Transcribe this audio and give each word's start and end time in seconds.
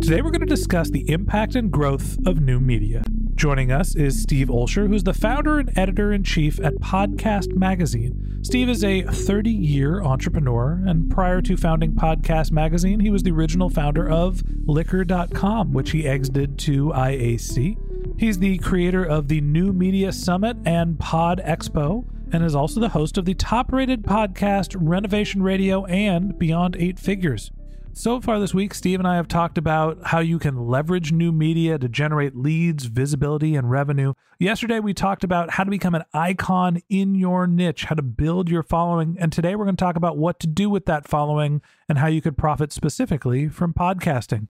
Today 0.00 0.22
we're 0.22 0.30
going 0.30 0.40
to 0.40 0.46
discuss 0.46 0.90
the 0.90 1.10
impact 1.10 1.56
and 1.56 1.72
growth 1.72 2.16
of 2.24 2.40
new 2.40 2.60
media. 2.60 3.02
Joining 3.34 3.72
us 3.72 3.96
is 3.96 4.22
Steve 4.22 4.46
Olsher, 4.48 4.86
who's 4.86 5.02
the 5.02 5.12
founder 5.12 5.58
and 5.58 5.76
editor 5.76 6.12
in 6.12 6.22
chief 6.22 6.60
at 6.60 6.76
Podcast 6.76 7.54
Magazine. 7.56 8.38
Steve 8.42 8.68
is 8.68 8.84
a 8.84 9.02
30 9.02 9.50
year 9.50 10.00
entrepreneur, 10.00 10.80
and 10.86 11.10
prior 11.10 11.42
to 11.42 11.56
founding 11.56 11.92
Podcast 11.92 12.52
Magazine, 12.52 13.00
he 13.00 13.10
was 13.10 13.24
the 13.24 13.32
original 13.32 13.68
founder 13.68 14.08
of 14.08 14.42
Liquor.com, 14.66 15.72
which 15.72 15.90
he 15.90 16.06
exited 16.06 16.58
to 16.60 16.90
IAC. 16.90 17.76
He's 18.18 18.38
the 18.38 18.58
creator 18.58 19.04
of 19.04 19.28
the 19.28 19.40
New 19.40 19.72
Media 19.72 20.12
Summit 20.12 20.56
and 20.64 20.98
Pod 20.98 21.42
Expo, 21.44 22.06
and 22.32 22.44
is 22.44 22.54
also 22.54 22.78
the 22.80 22.90
host 22.90 23.18
of 23.18 23.24
the 23.24 23.34
top 23.34 23.72
rated 23.72 24.04
podcast 24.04 24.76
Reinvention 24.76 25.42
Radio 25.42 25.84
and 25.86 26.38
Beyond 26.38 26.76
Eight 26.78 26.98
Figures. 26.98 27.50
So 27.98 28.20
far 28.20 28.38
this 28.38 28.54
week, 28.54 28.74
Steve 28.74 29.00
and 29.00 29.08
I 29.08 29.16
have 29.16 29.26
talked 29.26 29.58
about 29.58 29.98
how 30.04 30.20
you 30.20 30.38
can 30.38 30.68
leverage 30.68 31.10
new 31.10 31.32
media 31.32 31.80
to 31.80 31.88
generate 31.88 32.36
leads, 32.36 32.84
visibility, 32.84 33.56
and 33.56 33.68
revenue. 33.68 34.14
Yesterday, 34.38 34.78
we 34.78 34.94
talked 34.94 35.24
about 35.24 35.50
how 35.50 35.64
to 35.64 35.70
become 35.70 35.96
an 35.96 36.04
icon 36.14 36.80
in 36.88 37.16
your 37.16 37.48
niche, 37.48 37.86
how 37.86 37.96
to 37.96 38.02
build 38.02 38.48
your 38.48 38.62
following. 38.62 39.16
And 39.18 39.32
today, 39.32 39.56
we're 39.56 39.64
going 39.64 39.74
to 39.74 39.84
talk 39.84 39.96
about 39.96 40.16
what 40.16 40.38
to 40.38 40.46
do 40.46 40.70
with 40.70 40.86
that 40.86 41.08
following 41.08 41.60
and 41.88 41.98
how 41.98 42.06
you 42.06 42.22
could 42.22 42.38
profit 42.38 42.70
specifically 42.70 43.48
from 43.48 43.74
podcasting. 43.74 44.46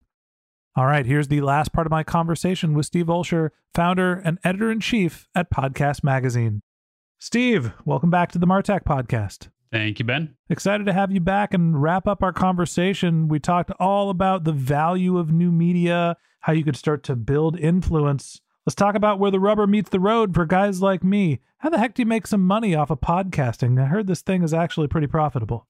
All 0.76 0.86
right, 0.86 1.06
here's 1.06 1.30
the 1.30 1.40
last 1.40 1.72
part 1.72 1.88
of 1.88 1.92
my 1.92 2.04
conversation 2.04 2.74
with 2.74 2.88
Steve 2.88 3.06
Olsher, 3.06 3.52
founder 3.74 4.16
and 4.26 4.40
editor 4.44 4.70
in 4.70 4.82
chief 4.82 5.30
at 5.34 5.50
Podcast 5.50 6.04
Magazine. 6.04 6.64
Steve, 7.18 7.72
welcome 7.86 8.10
back 8.10 8.30
to 8.34 8.40
the 8.40 8.46
Martech 8.46 8.84
Podcast. 8.84 9.48
Thank 9.72 10.00
you, 10.00 10.06
Ben. 10.06 10.36
Excited 10.50 10.86
to 10.86 10.94
have 10.94 11.12
you 11.12 11.20
back 11.20 11.54
and 11.54 11.82
wrap 11.82 12.08
up 12.08 12.24
our 12.24 12.34
conversation. 12.34 13.28
We 13.28 13.40
talked 13.40 13.72
all 13.80 14.10
about 14.10 14.44
the 14.44 14.54
value 14.54 15.18
of 15.18 15.32
new 15.32 15.52
media, 15.52 16.16
how 16.42 16.54
you 16.54 16.64
could 16.64 16.78
start 16.78 17.04
to 17.04 17.16
build 17.16 17.60
influence. 17.60 18.40
Let's 18.66 18.76
talk 18.76 18.96
about 18.96 19.20
where 19.20 19.32
the 19.32 19.40
rubber 19.40 19.68
meets 19.68 19.90
the 19.90 20.00
road 20.00 20.34
for 20.34 20.46
guys 20.46 20.82
like 20.82 21.04
me. 21.04 21.40
How 21.60 21.70
the 21.70 21.78
heck 21.78 21.94
do 21.94 22.02
you 22.02 22.06
make 22.06 22.28
some 22.28 22.46
money 22.46 22.76
off 22.76 22.90
of 22.90 23.02
podcasting? 23.02 23.82
I 23.82 23.86
heard 23.86 24.08
this 24.08 24.22
thing 24.22 24.44
is 24.44 24.54
actually 24.54 24.88
pretty 24.88 25.08
profitable. 25.08 25.68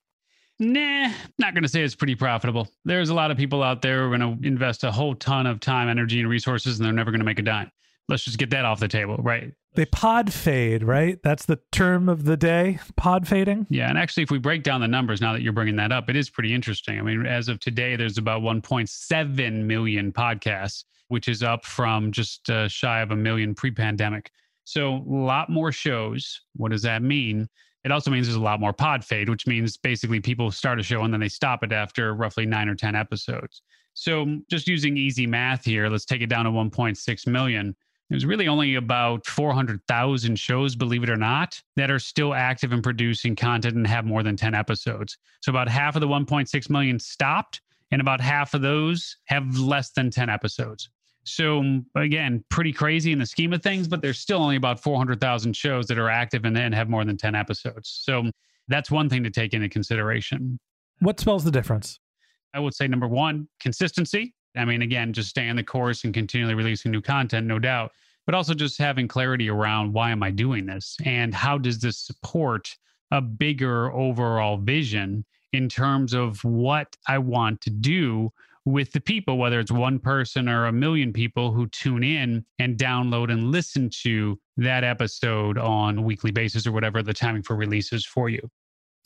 Nah, 0.60 1.12
not 1.38 1.54
going 1.54 1.64
to 1.64 1.70
say 1.70 1.84
it's 1.84 1.94
pretty 1.94 2.16
profitable. 2.16 2.68
There's 2.84 3.10
a 3.10 3.14
lot 3.14 3.30
of 3.30 3.38
people 3.38 3.62
out 3.62 3.84
there 3.84 4.00
who 4.00 4.12
are 4.12 4.18
going 4.18 4.40
to 4.42 4.48
invest 4.48 4.84
a 4.84 4.92
whole 4.92 5.14
ton 5.14 5.46
of 5.46 5.60
time, 5.60 5.88
energy, 5.88 6.20
and 6.20 6.28
resources, 6.28 6.80
and 6.80 6.86
they're 6.86 6.94
never 6.94 7.12
going 7.12 7.20
to 7.20 7.26
make 7.26 7.38
a 7.38 7.44
dime. 7.44 7.72
Let's 8.10 8.24
just 8.24 8.40
get 8.40 8.50
that 8.52 8.66
off 8.66 8.80
the 8.80 8.88
table, 8.88 9.18
right? 9.18 9.52
They 9.78 9.86
pod 9.86 10.34
fade, 10.34 10.84
right? 10.84 11.22
That's 11.22 11.46
the 11.46 11.60
term 11.72 12.10
of 12.10 12.24
the 12.24 12.36
day, 12.36 12.80
pod 12.96 13.28
fading. 13.28 13.68
Yeah. 13.70 13.90
And 13.90 13.98
actually, 14.00 14.24
if 14.24 14.32
we 14.32 14.40
break 14.40 14.64
down 14.64 14.82
the 14.82 14.88
numbers 14.88 15.22
now 15.22 15.34
that 15.34 15.44
you're 15.44 15.54
bringing 15.54 15.76
that 15.76 15.92
up, 15.92 16.10
it 16.10 16.16
is 16.16 16.32
pretty 16.32 16.52
interesting. 16.52 16.98
I 16.98 17.04
mean, 17.04 17.28
as 17.28 17.48
of 17.48 17.60
today, 17.60 17.96
there's 17.96 18.18
about 18.18 18.42
1.7 18.42 19.64
million 19.66 20.12
podcasts, 20.12 20.84
which 21.10 21.28
is 21.28 21.44
up 21.44 21.64
from 21.64 22.12
just 22.12 22.50
uh, 22.50 22.68
shy 22.68 23.02
of 23.02 23.12
a 23.12 23.16
million 23.16 23.54
pre 23.54 23.70
pandemic. 23.70 24.32
So, 24.64 24.96
a 24.96 25.04
lot 25.06 25.52
more 25.52 25.72
shows. 25.72 26.42
What 26.56 26.72
does 26.72 26.82
that 26.82 27.04
mean? 27.04 27.48
It 27.84 27.92
also 27.92 28.10
means 28.10 28.26
there's 28.26 28.36
a 28.36 28.42
lot 28.42 28.60
more 28.60 28.74
pod 28.74 29.06
fade, 29.06 29.30
which 29.30 29.46
means 29.46 29.78
basically 29.78 30.20
people 30.20 30.50
start 30.50 30.80
a 30.80 30.84
show 30.84 31.04
and 31.04 31.14
then 31.14 31.22
they 31.22 31.30
stop 31.30 31.64
it 31.64 31.72
after 31.72 32.16
roughly 32.16 32.48
nine 32.48 32.68
or 32.68 32.74
10 32.74 32.96
episodes. 32.96 33.62
So, 33.94 34.40
just 34.50 34.68
using 34.68 34.98
easy 34.98 35.28
math 35.28 35.66
here, 35.66 35.88
let's 35.88 36.06
take 36.06 36.24
it 36.24 36.30
down 36.30 36.46
to 36.46 36.52
1.6 36.52 37.28
million 37.28 37.76
there's 38.10 38.26
really 38.26 38.48
only 38.48 38.76
about 38.76 39.26
400,000 39.26 40.40
shows, 40.40 40.76
believe 40.76 41.04
it 41.04 41.10
or 41.10 41.18
not, 41.18 41.62
that 41.76 41.92
are 41.92 42.00
still 42.00 42.34
active 42.34 42.72
and 42.72 42.82
producing 42.82 43.36
content 43.36 43.76
and 43.76 43.86
have 43.86 44.06
more 44.06 44.24
than 44.24 44.38
10 44.38 44.56
episodes. 44.56 45.18
So 45.42 45.52
about 45.52 45.68
half 45.68 45.96
of 45.96 46.02
the 46.02 46.08
1.6 46.08 46.70
million 46.70 47.00
stopped, 47.00 47.62
and 47.92 48.02
about 48.02 48.22
half 48.22 48.54
of 48.54 48.62
those 48.62 49.18
have 49.26 49.58
less 49.58 49.92
than 49.92 50.10
10 50.10 50.30
episodes. 50.30 50.90
So 51.24 51.60
um, 51.60 51.86
again, 51.96 52.44
pretty 52.50 52.72
crazy 52.72 53.12
in 53.12 53.20
the 53.20 53.26
scheme 53.26 53.52
of 53.52 53.62
things, 53.62 53.88
but 53.88 54.02
there's 54.02 54.20
still 54.20 54.42
only 54.42 54.56
about 54.56 54.82
400,000 54.82 55.54
shows 55.56 55.88
that 55.88 56.00
are 56.00 56.10
active 56.10 56.46
and 56.46 56.56
then 56.56 56.72
have 56.72 56.90
more 56.90 57.04
than 57.04 57.18
10 57.18 57.36
episodes. 57.36 58.00
So 58.04 58.20
um, 58.20 58.32
that's 58.70 58.90
one 58.90 59.10
thing 59.10 59.24
to 59.24 59.30
take 59.30 59.54
into 59.54 59.68
consideration. 59.68 60.58
What 61.00 61.20
spells 61.20 61.44
the 61.44 61.52
difference? 61.52 62.00
I 62.54 62.60
would 62.60 62.74
say 62.74 62.88
number 62.88 63.08
one, 63.08 63.50
consistency. 63.60 64.34
I 64.58 64.66
mean, 64.66 64.82
again, 64.82 65.14
just 65.14 65.30
staying 65.30 65.56
the 65.56 65.64
course 65.64 66.04
and 66.04 66.14
continually 66.14 66.56
releasing 66.56 66.92
new 66.92 67.02
content, 67.02 67.48
no 67.48 67.60
doubt, 67.60 67.92
but 68.26 68.36
also 68.36 68.54
just 68.54 68.78
having 68.78 69.08
clarity 69.08 69.50
around 69.50 69.94
why 69.94 70.12
am 70.12 70.24
I 70.24 70.32
doing 70.32 70.66
this 70.66 70.98
and 71.06 71.34
how 71.34 71.58
does 71.58 71.80
this 71.80 71.98
support 71.98 72.76
a 73.12 73.22
bigger 73.22 73.92
overall 73.94 74.58
vision 74.58 75.24
in 75.54 75.70
terms 75.70 76.14
of 76.14 76.44
what 76.44 76.96
I 77.08 77.20
want 77.20 77.62
to 77.62 77.70
do 77.70 78.32
with 78.66 78.92
the 78.92 79.00
people, 79.00 79.38
whether 79.38 79.62
it's 79.62 79.72
one 79.72 79.98
person 79.98 80.50
or 80.50 80.66
a 80.66 80.74
million 80.74 81.14
people 81.14 81.54
who 81.54 81.68
tune 81.68 82.04
in 82.04 82.44
and 82.60 82.78
download 82.78 83.32
and 83.32 83.50
listen 83.50 83.90
to 84.02 84.38
that 84.58 84.84
episode 84.84 85.58
on 85.58 86.04
weekly 86.04 86.32
basis 86.32 86.68
or 86.68 86.74
whatever 86.74 87.02
the 87.02 87.14
timing 87.14 87.44
for 87.44 87.56
releases 87.56 88.06
for 88.06 88.28
you. 88.30 88.50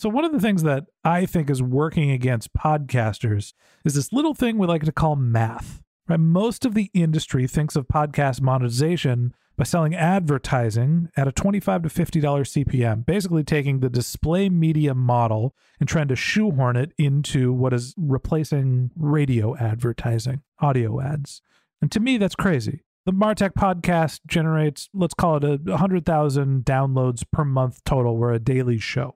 So, 0.02 0.10
one 0.10 0.26
of 0.26 0.32
the 0.32 0.40
things 0.40 0.64
that 0.64 0.86
I 1.04 1.28
think 1.28 1.48
is 1.48 1.62
working 1.62 2.10
against 2.10 2.56
podcasters 2.56 3.54
is 3.86 3.94
this 3.94 4.12
little 4.12 4.34
thing 4.34 4.58
we 4.58 4.66
like 4.66 4.84
to 4.86 4.92
call 4.92 5.16
math. 5.16 5.84
Right? 6.08 6.20
Most 6.20 6.66
of 6.66 6.74
the 6.74 6.90
industry 6.96 7.46
thinks 7.46 7.76
of 7.76 7.88
podcast 7.88 8.42
monetization 8.42 9.36
by 9.58 9.64
selling 9.64 9.94
advertising 9.94 11.10
at 11.16 11.28
a 11.28 11.32
25 11.32 11.84
to 11.84 11.90
$50 11.90 12.22
CPM, 12.24 13.06
basically 13.06 13.44
taking 13.44 13.80
the 13.80 13.92
display 13.92 14.50
media 14.50 14.96
model 14.96 15.54
and 15.80 15.88
trying 15.88 16.08
to 16.08 16.16
shoehorn 16.16 16.78
it 16.78 16.94
into 16.98 17.54
what 17.54 17.72
is 17.72 17.94
replacing 17.96 18.90
radio 18.96 19.56
advertising, 19.58 20.42
audio 20.58 21.00
ads. 21.00 21.44
And 21.80 21.92
to 21.92 22.00
me, 22.00 22.18
that's 22.18 22.34
crazy. 22.34 22.82
The 23.06 23.14
Martech 23.14 23.52
podcast 23.52 24.22
generates, 24.26 24.90
let's 24.96 25.14
call 25.14 25.38
it 25.38 25.44
a 25.44 25.58
100,000 25.58 26.66
downloads 26.66 27.24
per 27.32 27.46
month 27.46 27.84
total. 27.84 28.18
We're 28.18 28.34
a 28.34 28.40
daily 28.40 28.80
show. 28.80 29.14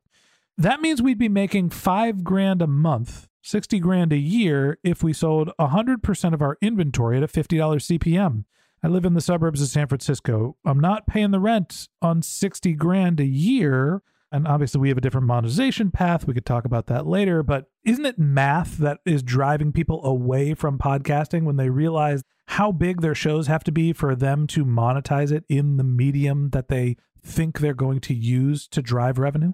That 0.57 0.81
means 0.81 1.01
we'd 1.01 1.17
be 1.17 1.27
making 1.27 1.71
five 1.71 2.23
grand 2.23 2.61
a 2.61 2.67
month, 2.67 3.27
60 3.43 3.77
grand 3.79 4.13
a 4.13 4.17
year 4.17 4.79
if 4.83 5.03
we 5.03 5.11
sold 5.11 5.51
100% 5.59 6.33
of 6.33 6.41
our 6.41 6.57
inventory 6.61 7.17
at 7.17 7.23
a 7.23 7.27
$50 7.27 7.59
CPM. 7.59 8.45
I 8.81 8.87
live 8.87 9.03
in 9.03 9.15
the 9.15 9.21
suburbs 9.21 9.61
of 9.61 9.67
San 9.67 9.87
Francisco. 9.87 10.55
I'm 10.65 10.79
not 10.79 11.07
paying 11.07 11.31
the 11.31 11.41
rent 11.41 11.89
on 12.01 12.21
60 12.21 12.73
grand 12.75 13.19
a 13.19 13.25
year. 13.25 14.01
And 14.31 14.47
obviously, 14.47 14.79
we 14.79 14.89
have 14.89 14.97
a 14.97 15.01
different 15.01 15.27
monetization 15.27 15.91
path. 15.91 16.25
We 16.25 16.33
could 16.33 16.45
talk 16.45 16.65
about 16.65 16.87
that 16.87 17.05
later. 17.05 17.43
But 17.43 17.65
isn't 17.83 18.05
it 18.05 18.19
math 18.19 18.77
that 18.77 18.99
is 19.05 19.23
driving 19.23 19.71
people 19.71 20.05
away 20.05 20.53
from 20.53 20.77
podcasting 20.77 21.43
when 21.43 21.57
they 21.57 21.69
realize 21.69 22.23
how 22.47 22.71
big 22.71 23.01
their 23.01 23.15
shows 23.15 23.47
have 23.47 23.63
to 23.65 23.71
be 23.71 23.91
for 23.91 24.15
them 24.15 24.47
to 24.47 24.65
monetize 24.65 25.31
it 25.31 25.43
in 25.49 25.77
the 25.77 25.83
medium 25.83 26.51
that 26.51 26.69
they 26.69 26.95
think 27.21 27.59
they're 27.59 27.73
going 27.73 27.99
to 28.01 28.13
use 28.13 28.67
to 28.69 28.81
drive 28.81 29.17
revenue? 29.17 29.53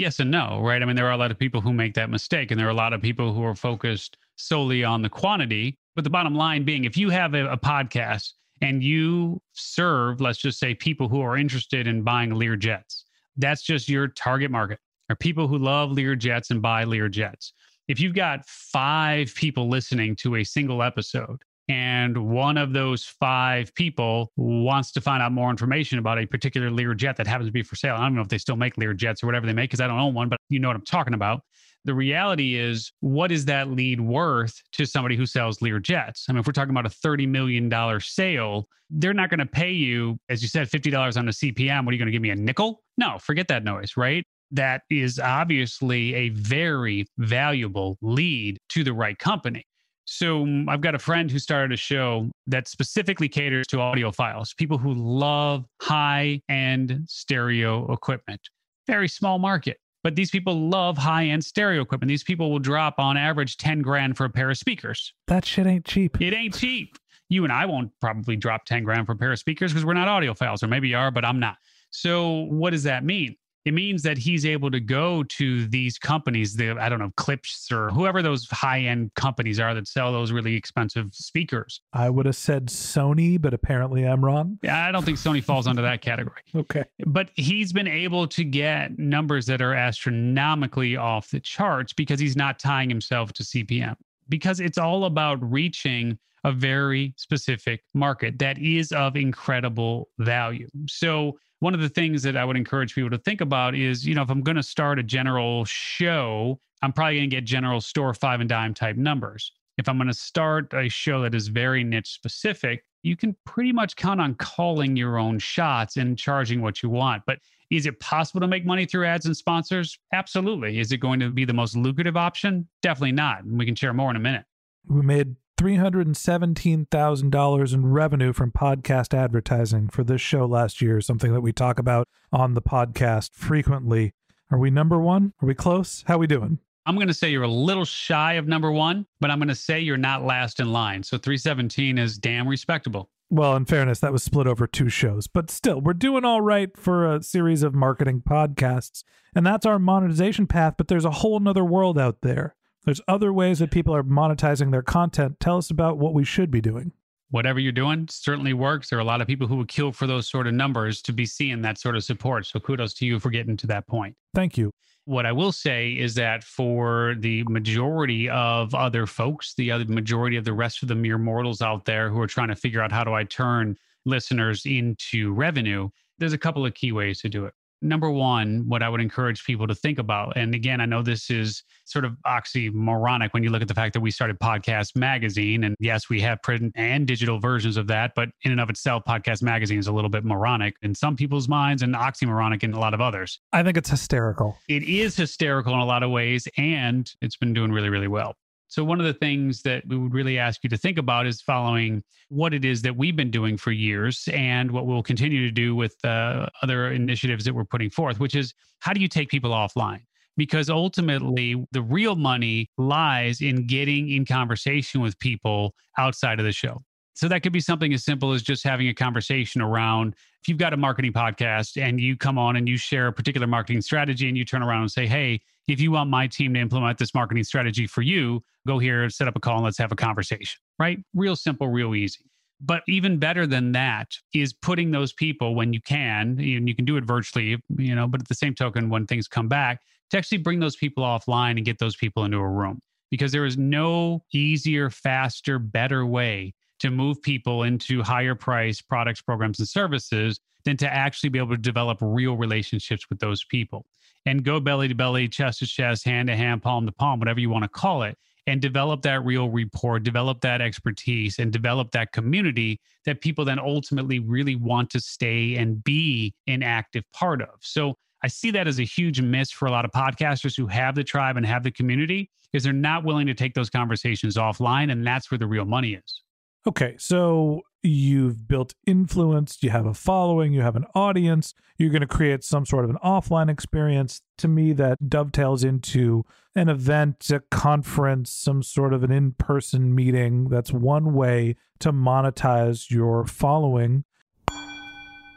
Yes 0.00 0.18
and 0.18 0.30
no, 0.30 0.62
right? 0.62 0.82
I 0.82 0.86
mean, 0.86 0.96
there 0.96 1.06
are 1.06 1.12
a 1.12 1.16
lot 1.18 1.30
of 1.30 1.38
people 1.38 1.60
who 1.60 1.74
make 1.74 1.92
that 1.92 2.08
mistake, 2.08 2.50
and 2.50 2.58
there 2.58 2.66
are 2.66 2.70
a 2.70 2.74
lot 2.74 2.94
of 2.94 3.02
people 3.02 3.34
who 3.34 3.44
are 3.44 3.54
focused 3.54 4.16
solely 4.36 4.82
on 4.82 5.02
the 5.02 5.10
quantity. 5.10 5.76
But 5.94 6.04
the 6.04 6.10
bottom 6.10 6.34
line 6.34 6.64
being, 6.64 6.86
if 6.86 6.96
you 6.96 7.10
have 7.10 7.34
a, 7.34 7.52
a 7.52 7.58
podcast 7.58 8.30
and 8.62 8.82
you 8.82 9.42
serve, 9.52 10.22
let's 10.22 10.38
just 10.38 10.58
say, 10.58 10.74
people 10.74 11.06
who 11.06 11.20
are 11.20 11.36
interested 11.36 11.86
in 11.86 12.00
buying 12.02 12.34
Lear 12.34 12.56
jets, 12.56 13.04
that's 13.36 13.60
just 13.60 13.90
your 13.90 14.08
target 14.08 14.50
market 14.50 14.78
are 15.10 15.16
people 15.16 15.46
who 15.46 15.58
love 15.58 15.90
Lear 15.92 16.16
jets 16.16 16.50
and 16.50 16.62
buy 16.62 16.84
Lear 16.84 17.10
jets. 17.10 17.52
If 17.86 18.00
you've 18.00 18.14
got 18.14 18.46
five 18.46 19.34
people 19.34 19.68
listening 19.68 20.16
to 20.22 20.36
a 20.36 20.44
single 20.44 20.82
episode, 20.82 21.42
and 21.70 22.18
one 22.28 22.58
of 22.58 22.72
those 22.72 23.04
five 23.04 23.72
people 23.76 24.32
wants 24.36 24.90
to 24.90 25.00
find 25.00 25.22
out 25.22 25.30
more 25.30 25.50
information 25.50 26.00
about 26.00 26.18
a 26.18 26.26
particular 26.26 26.68
Lear 26.68 26.94
jet 26.94 27.16
that 27.16 27.28
happens 27.28 27.46
to 27.46 27.52
be 27.52 27.62
for 27.62 27.76
sale. 27.76 27.94
I 27.94 28.00
don't 28.00 28.16
know 28.16 28.22
if 28.22 28.28
they 28.28 28.38
still 28.38 28.56
make 28.56 28.76
Lear 28.76 28.92
jets 28.92 29.22
or 29.22 29.26
whatever 29.26 29.46
they 29.46 29.52
make 29.52 29.70
because 29.70 29.80
I 29.80 29.86
don't 29.86 30.00
own 30.00 30.12
one, 30.12 30.28
but 30.28 30.40
you 30.48 30.58
know 30.58 30.66
what 30.66 30.74
I'm 30.74 30.84
talking 30.84 31.14
about. 31.14 31.42
The 31.84 31.94
reality 31.94 32.56
is, 32.56 32.90
what 32.98 33.30
is 33.30 33.44
that 33.44 33.70
lead 33.70 34.00
worth 34.00 34.60
to 34.72 34.84
somebody 34.84 35.14
who 35.14 35.26
sells 35.26 35.62
Lear 35.62 35.78
jets? 35.78 36.26
I 36.28 36.32
mean, 36.32 36.40
if 36.40 36.46
we're 36.46 36.52
talking 36.52 36.70
about 36.70 36.86
a 36.86 36.90
$30 36.90 37.28
million 37.28 37.70
sale, 38.00 38.66
they're 38.90 39.14
not 39.14 39.30
going 39.30 39.38
to 39.38 39.46
pay 39.46 39.70
you, 39.70 40.18
as 40.28 40.42
you 40.42 40.48
said, 40.48 40.68
$50 40.68 41.16
on 41.16 41.28
a 41.28 41.30
CPM. 41.30 41.84
What 41.84 41.90
are 41.90 41.92
you 41.92 41.98
going 41.98 42.06
to 42.06 42.12
give 42.12 42.20
me 42.20 42.30
a 42.30 42.36
nickel? 42.36 42.82
No, 42.98 43.16
forget 43.20 43.46
that 43.46 43.62
noise, 43.62 43.96
right? 43.96 44.24
That 44.50 44.82
is 44.90 45.20
obviously 45.20 46.14
a 46.14 46.30
very 46.30 47.06
valuable 47.16 47.96
lead 48.02 48.58
to 48.70 48.82
the 48.82 48.92
right 48.92 49.16
company. 49.16 49.64
So 50.12 50.44
mm, 50.44 50.68
I've 50.68 50.80
got 50.80 50.96
a 50.96 50.98
friend 50.98 51.30
who 51.30 51.38
started 51.38 51.72
a 51.72 51.76
show 51.76 52.28
that 52.48 52.66
specifically 52.66 53.28
caters 53.28 53.64
to 53.68 53.76
audiophiles, 53.76 54.56
people 54.56 54.76
who 54.76 54.92
love 54.92 55.64
high 55.80 56.42
end 56.48 57.02
stereo 57.06 57.90
equipment. 57.92 58.40
Very 58.88 59.06
small 59.06 59.38
market. 59.38 59.76
But 60.02 60.16
these 60.16 60.32
people 60.32 60.68
love 60.68 60.98
high 60.98 61.26
end 61.26 61.44
stereo 61.44 61.80
equipment. 61.80 62.08
These 62.08 62.24
people 62.24 62.50
will 62.50 62.58
drop 62.58 62.96
on 62.98 63.16
average 63.16 63.56
10 63.58 63.82
grand 63.82 64.16
for 64.16 64.24
a 64.24 64.30
pair 64.30 64.50
of 64.50 64.58
speakers. 64.58 65.14
That 65.28 65.44
shit 65.44 65.68
ain't 65.68 65.84
cheap. 65.84 66.20
It 66.20 66.34
ain't 66.34 66.58
cheap. 66.58 66.98
You 67.28 67.44
and 67.44 67.52
I 67.52 67.66
won't 67.66 67.92
probably 68.00 68.34
drop 68.34 68.64
10 68.64 68.82
grand 68.82 69.06
for 69.06 69.12
a 69.12 69.16
pair 69.16 69.30
of 69.30 69.38
speakers 69.38 69.72
because 69.72 69.84
we're 69.84 69.94
not 69.94 70.08
audiophiles, 70.08 70.64
or 70.64 70.66
maybe 70.66 70.88
you 70.88 70.96
are, 70.96 71.12
but 71.12 71.24
I'm 71.24 71.38
not. 71.38 71.54
So 71.90 72.46
what 72.50 72.70
does 72.70 72.82
that 72.82 73.04
mean? 73.04 73.36
It 73.70 73.74
means 73.74 74.02
that 74.02 74.18
he's 74.18 74.44
able 74.44 74.68
to 74.72 74.80
go 74.80 75.22
to 75.22 75.68
these 75.68 75.96
companies, 75.96 76.56
the 76.56 76.72
I 76.72 76.88
don't 76.88 76.98
know, 76.98 77.12
Klipsch 77.16 77.70
or 77.70 77.90
whoever 77.90 78.20
those 78.20 78.48
high 78.50 78.80
end 78.80 79.14
companies 79.14 79.60
are 79.60 79.74
that 79.74 79.86
sell 79.86 80.10
those 80.10 80.32
really 80.32 80.56
expensive 80.56 81.14
speakers. 81.14 81.80
I 81.92 82.10
would 82.10 82.26
have 82.26 82.34
said 82.34 82.66
Sony, 82.66 83.40
but 83.40 83.54
apparently 83.54 84.02
I'm 84.08 84.24
wrong. 84.24 84.58
Yeah, 84.60 84.84
I 84.84 84.90
don't 84.90 85.04
think 85.04 85.18
Sony 85.18 85.40
falls 85.40 85.68
under 85.68 85.82
that 85.82 86.00
category. 86.02 86.42
Okay. 86.56 86.82
But 87.06 87.30
he's 87.36 87.72
been 87.72 87.86
able 87.86 88.26
to 88.26 88.42
get 88.42 88.98
numbers 88.98 89.46
that 89.46 89.62
are 89.62 89.72
astronomically 89.72 90.96
off 90.96 91.30
the 91.30 91.38
charts 91.38 91.92
because 91.92 92.18
he's 92.18 92.36
not 92.36 92.58
tying 92.58 92.88
himself 92.88 93.32
to 93.34 93.44
CPM. 93.44 93.94
Because 94.28 94.58
it's 94.58 94.78
all 94.78 95.04
about 95.04 95.38
reaching 95.48 96.18
a 96.44 96.52
very 96.52 97.14
specific 97.16 97.82
market 97.94 98.38
that 98.38 98.58
is 98.58 98.92
of 98.92 99.16
incredible 99.16 100.08
value. 100.18 100.68
So 100.88 101.38
one 101.60 101.74
of 101.74 101.80
the 101.80 101.88
things 101.88 102.22
that 102.22 102.36
I 102.36 102.44
would 102.44 102.56
encourage 102.56 102.94
people 102.94 103.10
to 103.10 103.18
think 103.18 103.40
about 103.40 103.74
is, 103.74 104.06
you 104.06 104.14
know, 104.14 104.22
if 104.22 104.30
I'm 104.30 104.42
going 104.42 104.56
to 104.56 104.62
start 104.62 104.98
a 104.98 105.02
general 105.02 105.64
show, 105.66 106.58
I'm 106.82 106.92
probably 106.92 107.18
going 107.18 107.30
to 107.30 107.36
get 107.36 107.44
general 107.44 107.80
store 107.80 108.14
five 108.14 108.40
and 108.40 108.48
dime 108.48 108.72
type 108.72 108.96
numbers. 108.96 109.52
If 109.76 109.88
I'm 109.88 109.96
going 109.96 110.08
to 110.08 110.14
start 110.14 110.72
a 110.74 110.88
show 110.88 111.22
that 111.22 111.34
is 111.34 111.48
very 111.48 111.84
niche 111.84 112.12
specific, 112.12 112.84
you 113.02 113.16
can 113.16 113.36
pretty 113.46 113.72
much 113.72 113.96
count 113.96 114.20
on 114.20 114.34
calling 114.34 114.96
your 114.96 115.18
own 115.18 115.38
shots 115.38 115.96
and 115.96 116.18
charging 116.18 116.60
what 116.60 116.82
you 116.82 116.90
want. 116.90 117.22
But 117.26 117.38
is 117.70 117.86
it 117.86 118.00
possible 118.00 118.40
to 118.40 118.48
make 118.48 118.66
money 118.66 118.84
through 118.84 119.06
ads 119.06 119.26
and 119.26 119.36
sponsors? 119.36 119.98
Absolutely. 120.12 120.80
Is 120.80 120.92
it 120.92 120.98
going 120.98 121.20
to 121.20 121.30
be 121.30 121.44
the 121.44 121.52
most 121.52 121.76
lucrative 121.76 122.16
option? 122.16 122.68
Definitely 122.82 123.12
not. 123.12 123.44
And 123.44 123.58
we 123.58 123.64
can 123.64 123.74
share 123.74 123.92
more 123.92 124.10
in 124.10 124.16
a 124.16 124.20
minute. 124.20 124.44
We 124.86 125.02
made 125.02 125.34
$317,000 125.60 127.74
in 127.74 127.86
revenue 127.86 128.32
from 128.32 128.50
podcast 128.50 129.12
advertising 129.12 129.90
for 129.90 130.02
this 130.02 130.22
show 130.22 130.46
last 130.46 130.80
year, 130.80 131.02
something 131.02 131.34
that 131.34 131.42
we 131.42 131.52
talk 131.52 131.78
about 131.78 132.08
on 132.32 132.54
the 132.54 132.62
podcast 132.62 133.34
frequently. 133.34 134.14
Are 134.50 134.56
we 134.56 134.70
number 134.70 134.98
one? 134.98 135.34
Are 135.42 135.46
we 135.46 135.54
close? 135.54 136.02
How 136.06 136.14
are 136.14 136.18
we 136.18 136.26
doing? 136.26 136.60
I'm 136.86 136.94
going 136.94 137.08
to 137.08 137.14
say 137.14 137.28
you're 137.28 137.42
a 137.42 137.48
little 137.48 137.84
shy 137.84 138.32
of 138.34 138.48
number 138.48 138.72
one, 138.72 139.04
but 139.20 139.30
I'm 139.30 139.38
going 139.38 139.48
to 139.48 139.54
say 139.54 139.80
you're 139.80 139.98
not 139.98 140.24
last 140.24 140.60
in 140.60 140.72
line. 140.72 141.02
So 141.02 141.18
317 141.18 141.98
is 141.98 142.16
damn 142.16 142.48
respectable. 142.48 143.10
Well, 143.28 143.54
in 143.54 143.66
fairness, 143.66 144.00
that 144.00 144.14
was 144.14 144.22
split 144.22 144.46
over 144.46 144.66
two 144.66 144.88
shows, 144.88 145.26
but 145.26 145.50
still, 145.50 145.82
we're 145.82 145.92
doing 145.92 146.24
all 146.24 146.40
right 146.40 146.74
for 146.74 147.06
a 147.06 147.22
series 147.22 147.62
of 147.62 147.74
marketing 147.74 148.22
podcasts. 148.26 149.04
And 149.34 149.46
that's 149.46 149.66
our 149.66 149.78
monetization 149.78 150.46
path, 150.46 150.76
but 150.78 150.88
there's 150.88 151.04
a 151.04 151.10
whole 151.10 151.38
nother 151.38 151.66
world 151.66 151.98
out 151.98 152.22
there. 152.22 152.56
There's 152.84 153.00
other 153.06 153.32
ways 153.32 153.58
that 153.58 153.70
people 153.70 153.94
are 153.94 154.02
monetizing 154.02 154.70
their 154.70 154.82
content. 154.82 155.38
Tell 155.38 155.58
us 155.58 155.70
about 155.70 155.98
what 155.98 156.14
we 156.14 156.24
should 156.24 156.50
be 156.50 156.60
doing. 156.60 156.92
Whatever 157.30 157.60
you're 157.60 157.72
doing 157.72 158.08
certainly 158.10 158.54
works. 158.54 158.90
There 158.90 158.98
are 158.98 159.02
a 159.02 159.04
lot 159.04 159.20
of 159.20 159.26
people 159.26 159.46
who 159.46 159.56
would 159.56 159.68
kill 159.68 159.92
for 159.92 160.06
those 160.06 160.28
sort 160.28 160.46
of 160.46 160.54
numbers 160.54 161.00
to 161.02 161.12
be 161.12 161.26
seeing 161.26 161.62
that 161.62 161.78
sort 161.78 161.94
of 161.94 162.02
support. 162.02 162.46
So 162.46 162.58
kudos 162.58 162.94
to 162.94 163.06
you 163.06 163.20
for 163.20 163.30
getting 163.30 163.56
to 163.58 163.66
that 163.68 163.86
point. 163.86 164.16
Thank 164.34 164.58
you. 164.58 164.72
What 165.04 165.26
I 165.26 165.32
will 165.32 165.52
say 165.52 165.92
is 165.92 166.14
that 166.14 166.42
for 166.42 167.14
the 167.18 167.44
majority 167.44 168.28
of 168.28 168.74
other 168.74 169.06
folks, 169.06 169.54
the 169.54 169.70
other 169.70 169.84
majority 169.84 170.36
of 170.36 170.44
the 170.44 170.52
rest 170.52 170.82
of 170.82 170.88
the 170.88 170.94
mere 170.94 171.18
mortals 171.18 171.62
out 171.62 171.84
there 171.84 172.10
who 172.10 172.20
are 172.20 172.26
trying 172.26 172.48
to 172.48 172.56
figure 172.56 172.82
out 172.82 172.92
how 172.92 173.04
do 173.04 173.12
I 173.12 173.24
turn 173.24 173.76
listeners 174.04 174.66
into 174.66 175.32
revenue, 175.32 175.88
there's 176.18 176.32
a 176.32 176.38
couple 176.38 176.66
of 176.66 176.74
key 176.74 176.92
ways 176.92 177.20
to 177.20 177.28
do 177.28 177.44
it 177.44 177.54
number 177.82 178.10
one, 178.10 178.64
what 178.66 178.82
I 178.82 178.88
would 178.88 179.00
encourage 179.00 179.44
people 179.44 179.66
to 179.66 179.74
think 179.74 179.98
about, 179.98 180.36
and 180.36 180.54
again, 180.54 180.80
I 180.80 180.86
know 180.86 181.02
this 181.02 181.30
is 181.30 181.62
sort 181.84 182.04
of 182.04 182.16
oxymoronic 182.26 183.30
when 183.32 183.42
you 183.42 183.50
look 183.50 183.62
at 183.62 183.68
the 183.68 183.74
fact 183.74 183.94
that 183.94 184.00
we 184.00 184.10
started 184.10 184.38
Podcast 184.38 184.96
Magazine. 184.96 185.64
And 185.64 185.74
yes, 185.80 186.08
we 186.08 186.20
have 186.20 186.40
print 186.42 186.72
and 186.76 187.06
digital 187.06 187.38
versions 187.38 187.76
of 187.76 187.86
that, 187.88 188.12
but 188.14 188.28
in 188.44 188.52
and 188.52 188.60
of 188.60 188.70
itself, 188.70 189.02
Podcast 189.06 189.42
Magazine 189.42 189.78
is 189.78 189.86
a 189.86 189.92
little 189.92 190.10
bit 190.10 190.24
moronic 190.24 190.74
in 190.82 190.94
some 190.94 191.16
people's 191.16 191.48
minds 191.48 191.82
and 191.82 191.94
oxymoronic 191.94 192.62
in 192.62 192.72
a 192.72 192.78
lot 192.78 192.94
of 192.94 193.00
others. 193.00 193.40
I 193.52 193.62
think 193.62 193.76
it's 193.76 193.90
hysterical. 193.90 194.56
It 194.68 194.82
is 194.84 195.16
hysterical 195.16 195.74
in 195.74 195.80
a 195.80 195.84
lot 195.84 196.02
of 196.02 196.10
ways, 196.10 196.46
and 196.56 197.10
it's 197.20 197.36
been 197.36 197.52
doing 197.52 197.72
really, 197.72 197.88
really 197.88 198.08
well. 198.08 198.34
So, 198.70 198.84
one 198.84 199.00
of 199.00 199.06
the 199.06 199.12
things 199.12 199.62
that 199.62 199.82
we 199.88 199.98
would 199.98 200.14
really 200.14 200.38
ask 200.38 200.62
you 200.62 200.70
to 200.70 200.76
think 200.76 200.96
about 200.96 201.26
is 201.26 201.42
following 201.42 202.04
what 202.28 202.54
it 202.54 202.64
is 202.64 202.82
that 202.82 202.96
we've 202.96 203.16
been 203.16 203.32
doing 203.32 203.56
for 203.56 203.72
years 203.72 204.28
and 204.32 204.70
what 204.70 204.86
we'll 204.86 205.02
continue 205.02 205.44
to 205.44 205.50
do 205.50 205.74
with 205.74 205.96
uh, 206.04 206.46
other 206.62 206.92
initiatives 206.92 207.44
that 207.44 207.52
we're 207.52 207.64
putting 207.64 207.90
forth, 207.90 208.20
which 208.20 208.36
is 208.36 208.54
how 208.78 208.92
do 208.92 209.00
you 209.00 209.08
take 209.08 209.28
people 209.28 209.50
offline? 209.50 210.02
Because 210.36 210.70
ultimately, 210.70 211.66
the 211.72 211.82
real 211.82 212.14
money 212.14 212.70
lies 212.78 213.40
in 213.40 213.66
getting 213.66 214.08
in 214.10 214.24
conversation 214.24 215.00
with 215.00 215.18
people 215.18 215.74
outside 215.98 216.38
of 216.38 216.44
the 216.44 216.52
show. 216.52 216.80
So 217.14 217.26
that 217.26 217.42
could 217.42 217.52
be 217.52 217.60
something 217.60 217.92
as 217.92 218.04
simple 218.04 218.32
as 218.32 218.40
just 218.40 218.62
having 218.62 218.88
a 218.88 218.94
conversation 218.94 219.60
around 219.60 220.14
if 220.40 220.48
you've 220.48 220.58
got 220.58 220.72
a 220.72 220.76
marketing 220.76 221.12
podcast 221.12 221.76
and 221.76 222.00
you 222.00 222.16
come 222.16 222.38
on 222.38 222.56
and 222.56 222.68
you 222.68 222.78
share 222.78 223.08
a 223.08 223.12
particular 223.12 223.46
marketing 223.46 223.82
strategy 223.82 224.28
and 224.28 224.38
you 224.38 224.44
turn 224.44 224.62
around 224.62 224.82
and 224.82 224.90
say, 224.90 225.06
Hey, 225.06 225.42
if 225.68 225.80
you 225.80 225.92
want 225.92 226.10
my 226.10 226.26
team 226.26 226.54
to 226.54 226.60
implement 226.60 226.98
this 226.98 227.14
marketing 227.14 227.44
strategy 227.44 227.86
for 227.86 228.02
you, 228.02 228.42
go 228.66 228.78
here, 228.78 229.08
set 229.10 229.28
up 229.28 229.36
a 229.36 229.40
call, 229.40 229.56
and 229.56 229.64
let's 229.64 229.78
have 229.78 229.92
a 229.92 229.96
conversation, 229.96 230.60
right? 230.78 230.98
Real 231.14 231.36
simple, 231.36 231.68
real 231.68 231.94
easy. 231.94 232.20
But 232.60 232.82
even 232.88 233.18
better 233.18 233.46
than 233.46 233.72
that 233.72 234.08
is 234.34 234.52
putting 234.52 234.90
those 234.90 235.12
people 235.12 235.54
when 235.54 235.72
you 235.72 235.80
can, 235.80 236.38
and 236.38 236.68
you 236.68 236.74
can 236.74 236.84
do 236.84 236.96
it 236.96 237.04
virtually, 237.04 237.56
you 237.76 237.94
know, 237.94 238.06
but 238.06 238.20
at 238.20 238.28
the 238.28 238.34
same 238.34 238.54
token, 238.54 238.90
when 238.90 239.06
things 239.06 239.28
come 239.28 239.48
back, 239.48 239.80
to 240.10 240.18
actually 240.18 240.38
bring 240.38 240.60
those 240.60 240.76
people 240.76 241.04
offline 241.04 241.52
and 241.52 241.64
get 241.64 241.78
those 241.78 241.96
people 241.96 242.24
into 242.24 242.38
a 242.38 242.48
room. 242.48 242.80
Because 243.10 243.32
there 243.32 243.46
is 243.46 243.56
no 243.56 244.22
easier, 244.32 244.90
faster, 244.90 245.58
better 245.58 246.04
way 246.04 246.52
to 246.80 246.90
move 246.90 247.20
people 247.22 247.62
into 247.62 248.02
higher 248.02 248.34
price 248.34 248.80
products, 248.80 249.22
programs, 249.22 249.58
and 249.58 249.68
services 249.68 250.38
than 250.64 250.76
to 250.76 250.92
actually 250.92 251.30
be 251.30 251.38
able 251.38 251.50
to 251.50 251.56
develop 251.56 251.98
real 252.00 252.36
relationships 252.36 253.06
with 253.08 253.18
those 253.20 253.44
people 253.44 253.86
and 254.26 254.44
go 254.44 254.60
belly 254.60 254.88
to 254.88 254.94
belly, 254.94 255.28
chest 255.28 255.60
to 255.60 255.66
chest, 255.66 256.04
hand 256.04 256.28
to 256.28 256.36
hand, 256.36 256.62
palm 256.62 256.86
to 256.86 256.92
palm, 256.92 257.18
whatever 257.18 257.40
you 257.40 257.50
want 257.50 257.62
to 257.62 257.68
call 257.68 258.02
it, 258.02 258.16
and 258.46 258.60
develop 258.60 259.02
that 259.02 259.24
real 259.24 259.48
rapport, 259.48 259.98
develop 259.98 260.40
that 260.40 260.60
expertise, 260.60 261.38
and 261.38 261.52
develop 261.52 261.90
that 261.92 262.12
community 262.12 262.80
that 263.04 263.20
people 263.20 263.44
then 263.44 263.58
ultimately 263.58 264.18
really 264.18 264.56
want 264.56 264.90
to 264.90 265.00
stay 265.00 265.56
and 265.56 265.82
be 265.84 266.34
an 266.46 266.62
active 266.62 267.04
part 267.12 267.40
of. 267.42 267.50
So 267.60 267.94
I 268.22 268.28
see 268.28 268.50
that 268.50 268.68
as 268.68 268.80
a 268.80 268.84
huge 268.84 269.20
miss 269.20 269.50
for 269.50 269.66
a 269.66 269.70
lot 269.70 269.84
of 269.84 269.90
podcasters 269.92 270.56
who 270.56 270.66
have 270.66 270.94
the 270.94 271.04
tribe 271.04 271.36
and 271.36 271.46
have 271.46 271.62
the 271.62 271.70
community 271.70 272.30
is 272.52 272.64
they're 272.64 272.72
not 272.72 273.04
willing 273.04 273.26
to 273.26 273.34
take 273.34 273.54
those 273.54 273.70
conversations 273.70 274.36
offline. 274.36 274.92
And 274.92 275.06
that's 275.06 275.30
where 275.30 275.38
the 275.38 275.46
real 275.46 275.64
money 275.64 275.94
is. 275.94 276.22
Okay, 276.66 276.96
so 276.98 277.62
you've 277.82 278.46
built 278.46 278.74
influence, 278.86 279.58
you 279.62 279.70
have 279.70 279.86
a 279.86 279.94
following, 279.94 280.52
you 280.52 280.60
have 280.60 280.76
an 280.76 280.86
audience, 280.94 281.54
you're 281.78 281.90
going 281.90 282.00
to 282.00 282.06
create 282.06 282.44
some 282.44 282.66
sort 282.66 282.84
of 282.84 282.90
an 282.90 282.98
offline 283.02 283.50
experience. 283.50 284.20
To 284.38 284.48
me, 284.48 284.72
that 284.74 285.08
dovetails 285.08 285.64
into 285.64 286.24
an 286.54 286.68
event, 286.68 287.30
a 287.30 287.40
conference, 287.50 288.32
some 288.32 288.62
sort 288.62 288.92
of 288.92 289.02
an 289.02 289.10
in 289.10 289.32
person 289.32 289.94
meeting. 289.94 290.48
That's 290.48 290.72
one 290.72 291.14
way 291.14 291.56
to 291.78 291.92
monetize 291.92 292.90
your 292.90 293.24
following. 293.24 294.04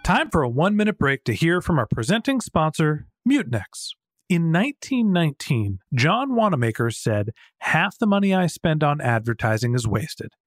Time 0.03 0.29
for 0.29 0.41
a 0.41 0.49
one 0.49 0.75
minute 0.75 0.97
break 0.97 1.23
to 1.23 1.33
hear 1.33 1.61
from 1.61 1.79
our 1.79 1.87
presenting 1.87 2.41
sponsor, 2.41 3.07
Mutinex. 3.27 3.91
In 4.27 4.51
1919, 4.51 5.79
John 5.93 6.35
Wanamaker 6.35 6.91
said, 6.91 7.29
Half 7.59 7.99
the 7.99 8.07
money 8.07 8.33
I 8.33 8.47
spend 8.47 8.83
on 8.83 8.99
advertising 8.99 9.75
is 9.75 9.87
wasted. 9.87 10.33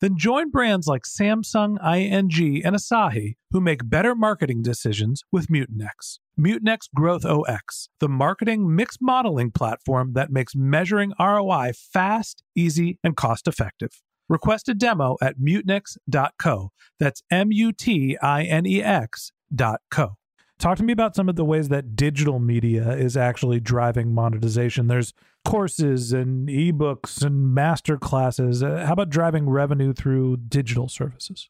Then 0.00 0.16
join 0.16 0.50
brands 0.50 0.86
like 0.86 1.02
Samsung, 1.04 1.76
ING, 1.82 2.64
and 2.64 2.76
Asahi 2.76 3.36
who 3.50 3.60
make 3.60 3.88
better 3.88 4.14
marketing 4.14 4.62
decisions 4.62 5.22
with 5.32 5.48
Mutinex. 5.48 6.18
Mutinex 6.38 6.88
GrowthOS, 6.96 7.88
the 8.00 8.08
marketing 8.08 8.74
mix 8.74 8.98
modeling 9.00 9.50
platform 9.50 10.12
that 10.12 10.30
makes 10.30 10.54
measuring 10.54 11.12
ROI 11.18 11.72
fast, 11.74 12.42
easy, 12.54 12.98
and 13.02 13.16
cost 13.16 13.48
effective. 13.48 14.02
Request 14.28 14.68
a 14.68 14.74
demo 14.74 15.16
at 15.22 15.38
mutinex.co. 15.38 16.72
That's 16.98 17.22
M 17.30 17.52
U 17.52 17.72
T 17.72 18.18
I 18.20 18.42
N 18.42 18.66
E 18.66 18.82
X.co. 18.82 20.16
Talk 20.58 20.78
to 20.78 20.82
me 20.82 20.92
about 20.92 21.14
some 21.14 21.28
of 21.28 21.36
the 21.36 21.44
ways 21.44 21.68
that 21.68 21.96
digital 21.96 22.38
media 22.38 22.92
is 22.92 23.16
actually 23.16 23.60
driving 23.60 24.14
monetization. 24.14 24.86
There's 24.86 25.12
courses 25.46 26.12
and 26.12 26.48
ebooks 26.48 27.22
and 27.24 27.54
master 27.54 27.96
classes. 27.96 28.64
Uh, 28.64 28.84
how 28.84 28.94
about 28.94 29.10
driving 29.10 29.48
revenue 29.48 29.92
through 29.92 30.36
digital 30.48 30.88
services? 30.88 31.48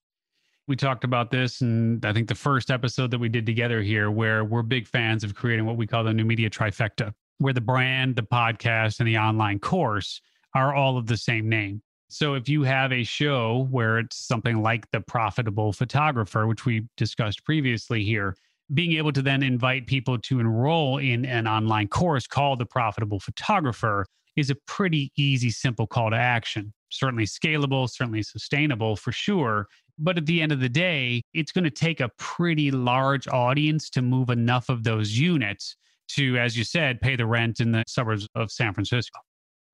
We 0.68 0.76
talked 0.76 1.02
about 1.02 1.30
this, 1.30 1.62
and 1.62 2.04
I 2.04 2.12
think 2.12 2.28
the 2.28 2.34
first 2.34 2.70
episode 2.70 3.10
that 3.12 3.18
we 3.18 3.30
did 3.30 3.46
together 3.46 3.80
here, 3.80 4.10
where 4.10 4.44
we're 4.44 4.62
big 4.62 4.86
fans 4.86 5.24
of 5.24 5.34
creating 5.34 5.64
what 5.64 5.76
we 5.76 5.86
call 5.86 6.04
the 6.04 6.12
new 6.12 6.24
media 6.24 6.50
trifecta, 6.50 7.14
where 7.38 7.54
the 7.54 7.60
brand, 7.60 8.16
the 8.16 8.22
podcast, 8.22 8.98
and 9.00 9.08
the 9.08 9.16
online 9.16 9.60
course 9.60 10.20
are 10.54 10.74
all 10.74 10.98
of 10.98 11.06
the 11.06 11.16
same 11.16 11.48
name. 11.48 11.80
So 12.08 12.34
if 12.34 12.48
you 12.48 12.64
have 12.64 12.92
a 12.92 13.02
show 13.02 13.66
where 13.70 13.98
it's 13.98 14.16
something 14.16 14.62
like 14.62 14.90
The 14.90 15.00
Profitable 15.00 15.72
Photographer, 15.72 16.46
which 16.46 16.66
we 16.66 16.84
discussed 16.96 17.44
previously 17.44 18.04
here, 18.04 18.36
being 18.74 18.92
able 18.92 19.12
to 19.12 19.22
then 19.22 19.42
invite 19.42 19.86
people 19.86 20.18
to 20.18 20.40
enroll 20.40 20.98
in 20.98 21.24
an 21.24 21.46
online 21.46 21.88
course 21.88 22.26
called 22.26 22.58
The 22.58 22.66
Profitable 22.66 23.20
Photographer 23.20 24.06
is 24.36 24.50
a 24.50 24.56
pretty 24.66 25.12
easy, 25.16 25.50
simple 25.50 25.86
call 25.86 26.10
to 26.10 26.16
action. 26.16 26.72
Certainly 26.90 27.26
scalable, 27.26 27.88
certainly 27.88 28.22
sustainable 28.22 28.96
for 28.96 29.12
sure. 29.12 29.66
But 29.98 30.18
at 30.18 30.26
the 30.26 30.42
end 30.42 30.52
of 30.52 30.60
the 30.60 30.68
day, 30.68 31.22
it's 31.32 31.52
going 31.52 31.64
to 31.64 31.70
take 31.70 32.00
a 32.00 32.10
pretty 32.18 32.70
large 32.70 33.26
audience 33.28 33.88
to 33.90 34.02
move 34.02 34.30
enough 34.30 34.68
of 34.68 34.84
those 34.84 35.18
units 35.18 35.76
to, 36.08 36.36
as 36.36 36.56
you 36.56 36.64
said, 36.64 37.00
pay 37.00 37.16
the 37.16 37.26
rent 37.26 37.60
in 37.60 37.72
the 37.72 37.84
suburbs 37.88 38.28
of 38.34 38.50
San 38.50 38.74
Francisco. 38.74 39.18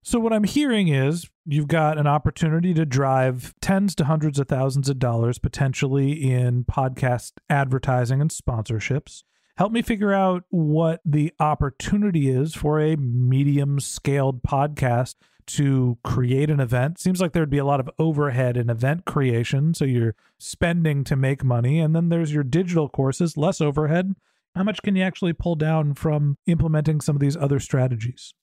So, 0.05 0.19
what 0.19 0.33
I'm 0.33 0.43
hearing 0.43 0.89
is 0.89 1.31
you've 1.47 1.69
got 1.69 1.97
an 1.97 2.09
opportunity 2.09 2.75
to 2.75 2.85
drive 2.85 3.55
tens 3.61 3.95
to 3.95 4.05
hundreds 4.05 4.41
of 4.41 4.49
thousands 4.49 4.89
of 4.89 4.99
dollars 4.99 5.39
potentially 5.39 6.29
in 6.29 6.65
podcast 6.65 7.35
advertising 7.49 8.21
and 8.21 8.29
sponsorships. 8.29 9.23
Help 9.59 9.71
me 9.71 9.81
figure 9.81 10.13
out 10.13 10.43
what 10.51 11.01
the 11.05 11.33
opportunity 11.39 12.29
is 12.29 12.53
for 12.53 12.81
a 12.81 12.97
medium 12.97 13.79
scaled 13.79 14.43
podcast 14.43 15.15
to 15.47 15.99
create 16.03 16.51
an 16.51 16.59
event. 16.59 16.99
Seems 16.99 17.21
like 17.21 17.33
there'd 17.33 17.49
be 17.49 17.59
a 17.59 17.65
lot 17.65 17.79
of 17.79 17.89
overhead 17.97 18.57
in 18.57 18.71
event 18.71 19.05
creation. 19.05 19.73
So, 19.73 19.85
you're 19.85 20.17
spending 20.37 21.05
to 21.05 21.15
make 21.15 21.45
money. 21.45 21.79
And 21.79 21.95
then 21.95 22.09
there's 22.09 22.33
your 22.33 22.45
digital 22.45 22.89
courses, 22.89 23.37
less 23.37 23.61
overhead. 23.61 24.17
How 24.57 24.65
much 24.65 24.83
can 24.83 24.97
you 24.97 25.05
actually 25.05 25.33
pull 25.33 25.55
down 25.55 25.95
from 25.95 26.39
implementing 26.47 27.01
some 27.01 27.15
of 27.15 27.21
these 27.21 27.37
other 27.37 27.61
strategies? 27.61 28.35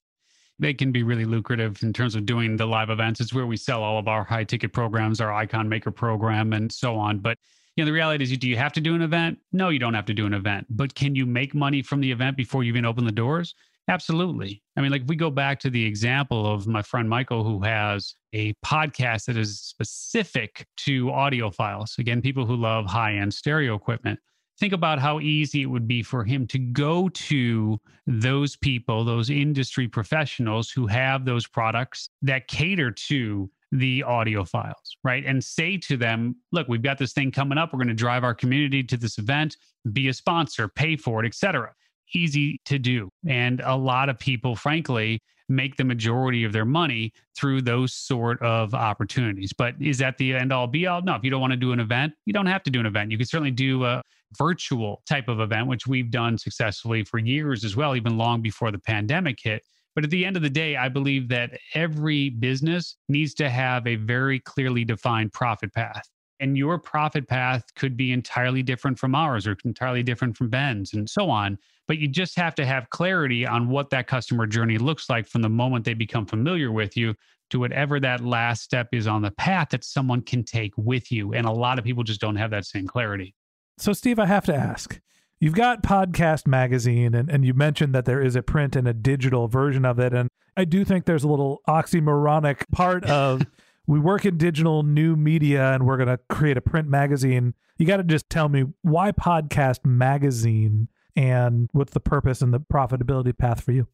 They 0.60 0.74
can 0.74 0.92
be 0.92 1.02
really 1.02 1.24
lucrative 1.24 1.82
in 1.82 1.92
terms 1.92 2.14
of 2.14 2.26
doing 2.26 2.56
the 2.56 2.66
live 2.66 2.90
events. 2.90 3.20
It's 3.20 3.34
where 3.34 3.46
we 3.46 3.56
sell 3.56 3.82
all 3.82 3.98
of 3.98 4.08
our 4.08 4.22
high 4.24 4.44
ticket 4.44 4.72
programs, 4.72 5.20
our 5.20 5.32
icon 5.32 5.68
maker 5.68 5.90
program, 5.90 6.52
and 6.52 6.70
so 6.70 6.96
on. 6.96 7.18
But 7.18 7.38
you 7.76 7.84
know, 7.84 7.86
the 7.86 7.92
reality 7.92 8.24
is, 8.24 8.36
do 8.36 8.48
you 8.48 8.56
have 8.56 8.72
to 8.74 8.80
do 8.80 8.94
an 8.94 9.02
event? 9.02 9.38
No, 9.52 9.70
you 9.70 9.78
don't 9.78 9.94
have 9.94 10.06
to 10.06 10.14
do 10.14 10.26
an 10.26 10.34
event. 10.34 10.66
But 10.70 10.94
can 10.94 11.14
you 11.14 11.24
make 11.24 11.54
money 11.54 11.82
from 11.82 12.00
the 12.00 12.10
event 12.10 12.36
before 12.36 12.62
you 12.62 12.70
even 12.70 12.84
open 12.84 13.04
the 13.04 13.12
doors? 13.12 13.54
Absolutely. 13.88 14.62
I 14.76 14.82
mean, 14.82 14.92
like 14.92 15.02
if 15.02 15.08
we 15.08 15.16
go 15.16 15.30
back 15.30 15.58
to 15.60 15.70
the 15.70 15.84
example 15.84 16.52
of 16.52 16.66
my 16.66 16.82
friend 16.82 17.08
Michael, 17.08 17.42
who 17.42 17.60
has 17.62 18.14
a 18.32 18.52
podcast 18.64 19.24
that 19.26 19.36
is 19.36 19.60
specific 19.60 20.66
to 20.78 21.06
audiophiles. 21.06 21.98
Again, 21.98 22.22
people 22.22 22.46
who 22.46 22.54
love 22.54 22.86
high 22.86 23.14
end 23.14 23.34
stereo 23.34 23.74
equipment 23.74 24.20
think 24.60 24.72
about 24.74 24.98
how 24.98 25.18
easy 25.20 25.62
it 25.62 25.66
would 25.66 25.88
be 25.88 26.02
for 26.02 26.22
him 26.22 26.46
to 26.48 26.58
go 26.58 27.08
to 27.08 27.80
those 28.06 28.56
people, 28.56 29.04
those 29.04 29.30
industry 29.30 29.88
professionals 29.88 30.70
who 30.70 30.86
have 30.86 31.24
those 31.24 31.46
products 31.46 32.10
that 32.22 32.46
cater 32.46 32.90
to 32.90 33.50
the 33.72 34.04
audiophiles, 34.06 34.74
right? 35.02 35.24
And 35.24 35.42
say 35.42 35.76
to 35.78 35.96
them, 35.96 36.36
look, 36.52 36.68
we've 36.68 36.82
got 36.82 36.98
this 36.98 37.12
thing 37.12 37.30
coming 37.30 37.56
up. 37.56 37.72
We're 37.72 37.78
going 37.78 37.88
to 37.88 37.94
drive 37.94 38.24
our 38.24 38.34
community 38.34 38.82
to 38.82 38.96
this 38.96 39.16
event, 39.16 39.56
be 39.92 40.08
a 40.08 40.12
sponsor, 40.12 40.68
pay 40.68 40.96
for 40.96 41.24
it, 41.24 41.26
etc. 41.26 41.72
Easy 42.14 42.60
to 42.66 42.78
do. 42.78 43.08
And 43.26 43.60
a 43.64 43.76
lot 43.76 44.08
of 44.08 44.18
people, 44.18 44.56
frankly, 44.56 45.20
make 45.48 45.76
the 45.76 45.84
majority 45.84 46.44
of 46.44 46.52
their 46.52 46.64
money 46.64 47.12
through 47.36 47.62
those 47.62 47.92
sort 47.92 48.40
of 48.42 48.74
opportunities. 48.74 49.52
But 49.52 49.74
is 49.80 49.98
that 49.98 50.18
the 50.18 50.34
end 50.34 50.52
all 50.52 50.66
be 50.66 50.86
all? 50.86 51.02
No, 51.02 51.14
if 51.14 51.24
you 51.24 51.30
don't 51.30 51.40
want 51.40 51.52
to 51.52 51.56
do 51.56 51.72
an 51.72 51.80
event, 51.80 52.12
you 52.26 52.32
don't 52.32 52.46
have 52.46 52.62
to 52.64 52.70
do 52.70 52.80
an 52.80 52.86
event. 52.86 53.10
You 53.10 53.18
can 53.18 53.26
certainly 53.26 53.50
do 53.50 53.84
a 53.84 54.02
virtual 54.38 55.02
type 55.08 55.28
of 55.28 55.40
event, 55.40 55.66
which 55.66 55.86
we've 55.86 56.10
done 56.10 56.38
successfully 56.38 57.04
for 57.04 57.18
years 57.18 57.64
as 57.64 57.76
well, 57.76 57.96
even 57.96 58.16
long 58.16 58.42
before 58.42 58.70
the 58.70 58.78
pandemic 58.78 59.38
hit. 59.42 59.62
But 59.94 60.04
at 60.04 60.10
the 60.10 60.24
end 60.24 60.36
of 60.36 60.42
the 60.42 60.50
day, 60.50 60.76
I 60.76 60.88
believe 60.88 61.28
that 61.28 61.58
every 61.74 62.30
business 62.30 62.96
needs 63.08 63.34
to 63.34 63.50
have 63.50 63.86
a 63.86 63.96
very 63.96 64.38
clearly 64.40 64.84
defined 64.84 65.32
profit 65.32 65.74
path. 65.74 66.08
And 66.38 66.56
your 66.56 66.78
profit 66.78 67.28
path 67.28 67.64
could 67.74 67.96
be 67.96 68.12
entirely 68.12 68.62
different 68.62 68.98
from 68.98 69.14
ours 69.14 69.46
or 69.46 69.56
entirely 69.64 70.02
different 70.02 70.36
from 70.36 70.48
Ben's 70.48 70.94
and 70.94 71.08
so 71.08 71.28
on. 71.28 71.58
But 71.86 71.98
you 71.98 72.08
just 72.08 72.36
have 72.36 72.54
to 72.54 72.64
have 72.64 72.88
clarity 72.90 73.44
on 73.44 73.68
what 73.68 73.90
that 73.90 74.06
customer 74.06 74.46
journey 74.46 74.78
looks 74.78 75.10
like 75.10 75.26
from 75.26 75.42
the 75.42 75.50
moment 75.50 75.84
they 75.84 75.92
become 75.92 76.24
familiar 76.24 76.72
with 76.72 76.96
you 76.96 77.14
to 77.50 77.58
whatever 77.58 78.00
that 78.00 78.24
last 78.24 78.62
step 78.62 78.88
is 78.92 79.06
on 79.06 79.22
the 79.22 79.32
path 79.32 79.70
that 79.70 79.84
someone 79.84 80.22
can 80.22 80.44
take 80.44 80.72
with 80.76 81.12
you. 81.12 81.34
And 81.34 81.46
a 81.46 81.52
lot 81.52 81.78
of 81.78 81.84
people 81.84 82.04
just 82.04 82.20
don't 82.20 82.36
have 82.36 82.52
that 82.52 82.64
same 82.64 82.86
clarity. 82.86 83.34
So, 83.80 83.94
Steve, 83.94 84.18
I 84.18 84.26
have 84.26 84.44
to 84.44 84.54
ask. 84.54 85.00
You've 85.40 85.54
got 85.54 85.82
Podcast 85.82 86.46
Magazine, 86.46 87.14
and, 87.14 87.30
and 87.30 87.46
you 87.46 87.54
mentioned 87.54 87.94
that 87.94 88.04
there 88.04 88.20
is 88.20 88.36
a 88.36 88.42
print 88.42 88.76
and 88.76 88.86
a 88.86 88.92
digital 88.92 89.48
version 89.48 89.86
of 89.86 89.98
it. 89.98 90.12
And 90.12 90.28
I 90.54 90.66
do 90.66 90.84
think 90.84 91.06
there's 91.06 91.24
a 91.24 91.28
little 91.28 91.62
oxymoronic 91.66 92.70
part 92.70 93.04
of 93.06 93.46
we 93.86 93.98
work 93.98 94.26
in 94.26 94.36
digital 94.36 94.82
new 94.82 95.16
media 95.16 95.72
and 95.72 95.86
we're 95.86 95.96
going 95.96 96.10
to 96.10 96.20
create 96.28 96.58
a 96.58 96.60
print 96.60 96.88
magazine. 96.88 97.54
You 97.78 97.86
got 97.86 97.96
to 97.96 98.04
just 98.04 98.28
tell 98.28 98.50
me 98.50 98.66
why 98.82 99.12
podcast 99.12 99.86
magazine 99.86 100.88
and 101.16 101.70
what's 101.72 101.94
the 101.94 102.00
purpose 102.00 102.42
and 102.42 102.52
the 102.52 102.60
profitability 102.60 103.36
path 103.36 103.62
for 103.62 103.72
you? 103.72 103.88